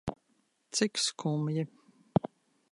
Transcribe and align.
Cik 0.73 0.93
skumji. 1.05 1.63